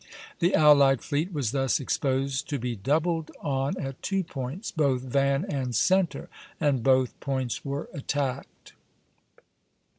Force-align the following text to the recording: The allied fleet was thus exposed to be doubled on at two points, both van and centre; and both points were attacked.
The 0.39 0.55
allied 0.55 1.03
fleet 1.03 1.31
was 1.31 1.51
thus 1.51 1.79
exposed 1.79 2.49
to 2.49 2.57
be 2.57 2.75
doubled 2.75 3.29
on 3.39 3.79
at 3.79 4.01
two 4.01 4.23
points, 4.23 4.71
both 4.71 5.03
van 5.03 5.45
and 5.47 5.75
centre; 5.75 6.27
and 6.59 6.81
both 6.81 7.19
points 7.19 7.63
were 7.63 7.87
attacked. 7.93 8.73